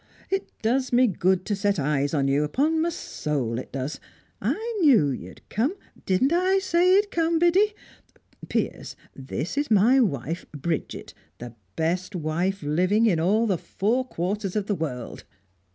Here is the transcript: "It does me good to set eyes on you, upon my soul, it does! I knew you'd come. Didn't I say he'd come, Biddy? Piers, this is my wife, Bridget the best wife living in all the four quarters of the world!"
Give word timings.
"It 0.31 0.51
does 0.63 0.91
me 0.91 1.05
good 1.05 1.45
to 1.45 1.55
set 1.55 1.77
eyes 1.77 2.11
on 2.11 2.27
you, 2.27 2.43
upon 2.43 2.81
my 2.81 2.89
soul, 2.89 3.59
it 3.59 3.71
does! 3.71 3.99
I 4.41 4.79
knew 4.81 5.09
you'd 5.11 5.47
come. 5.49 5.75
Didn't 6.07 6.33
I 6.33 6.57
say 6.57 6.95
he'd 6.95 7.11
come, 7.11 7.37
Biddy? 7.37 7.75
Piers, 8.49 8.95
this 9.15 9.59
is 9.59 9.69
my 9.69 9.99
wife, 9.99 10.43
Bridget 10.53 11.13
the 11.37 11.53
best 11.75 12.15
wife 12.15 12.63
living 12.63 13.05
in 13.05 13.19
all 13.19 13.45
the 13.45 13.59
four 13.59 14.03
quarters 14.03 14.55
of 14.55 14.65
the 14.65 14.73
world!" 14.73 15.23